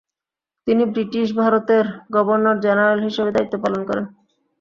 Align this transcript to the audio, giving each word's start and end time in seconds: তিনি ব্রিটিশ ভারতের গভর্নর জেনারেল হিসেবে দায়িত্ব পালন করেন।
তিনি 0.67 0.83
ব্রিটিশ 0.93 1.27
ভারতের 1.39 1.85
গভর্নর 2.15 2.55
জেনারেল 2.65 2.99
হিসেবে 3.07 3.31
দায়িত্ব 3.33 3.55
পালন 3.63 3.81
করেন। 3.89 4.05